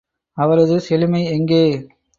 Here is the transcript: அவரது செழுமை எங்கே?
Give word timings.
அவரது 0.37 0.79
செழுமை 0.79 1.23
எங்கே? 1.27 1.63